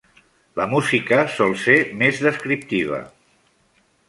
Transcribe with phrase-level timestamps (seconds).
[0.59, 3.03] La música sol ser més descriptiva.